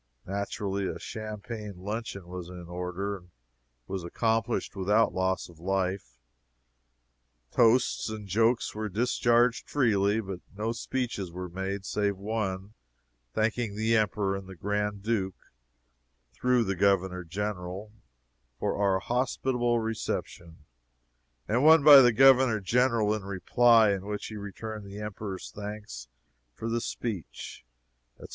Naturally, 0.25 0.87
a 0.87 0.97
champagne 0.97 1.75
luncheon 1.77 2.27
was 2.27 2.49
in 2.49 2.65
order, 2.67 3.17
and 3.17 3.29
was 3.85 4.03
accomplished 4.03 4.75
without 4.75 5.13
loss 5.13 5.47
of 5.47 5.59
life. 5.59 6.17
Toasts 7.51 8.09
and 8.09 8.27
jokes 8.27 8.73
were 8.73 8.89
discharged 8.89 9.69
freely, 9.69 10.19
but 10.19 10.39
no 10.57 10.71
speeches 10.71 11.31
were 11.31 11.49
made 11.49 11.85
save 11.85 12.17
one 12.17 12.73
thanking 13.35 13.75
the 13.75 13.95
Emperor 13.95 14.35
and 14.35 14.47
the 14.47 14.55
Grand 14.55 15.03
Duke, 15.03 15.51
through 16.33 16.63
the 16.63 16.75
Governor 16.75 17.23
General, 17.23 17.91
for 18.57 18.75
our 18.77 18.97
hospitable 18.97 19.77
reception, 19.77 20.65
and 21.47 21.63
one 21.63 21.83
by 21.83 22.01
the 22.01 22.11
Governor 22.11 22.59
General 22.59 23.13
in 23.13 23.21
reply, 23.21 23.91
in 23.91 24.07
which 24.07 24.25
he 24.25 24.35
returned 24.35 24.83
the 24.83 24.99
Emperor's 24.99 25.51
thanks 25.51 26.07
for 26.55 26.67
the 26.67 26.81
speech, 26.81 27.63
etc. 28.15 28.29